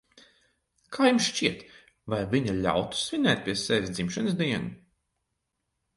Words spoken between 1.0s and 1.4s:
jums